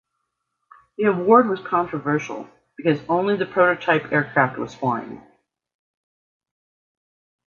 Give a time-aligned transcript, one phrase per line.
[0.97, 5.21] The award was controversial because only the prototype aircraft was flying.